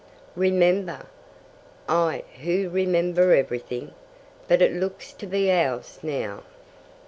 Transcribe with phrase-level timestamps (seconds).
[0.35, 1.05] "Remember?
[1.87, 3.93] I who remember everything!
[4.47, 6.41] But it looks to be ours now."